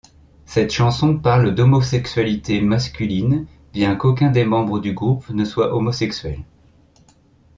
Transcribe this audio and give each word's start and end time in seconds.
Cette 0.47 0.71
chanson 0.73 1.15
parle 1.19 1.53
d'homosexualité 1.53 2.59
masculine, 2.61 3.45
bien 3.71 3.95
qu'aucun 3.95 4.31
des 4.31 4.45
membres 4.45 4.79
du 4.79 4.93
groupe 4.93 5.29
ne 5.29 5.45
soit 5.45 5.75
homosexuel. 5.75 6.39